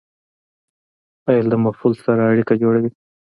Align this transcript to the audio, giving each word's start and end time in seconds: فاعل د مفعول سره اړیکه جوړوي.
فاعل 1.23 1.45
د 1.49 1.53
مفعول 1.65 1.93
سره 2.05 2.21
اړیکه 2.31 2.53
جوړوي. 2.61 2.91